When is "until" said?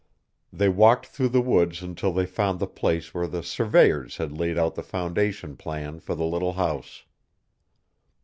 1.83-2.11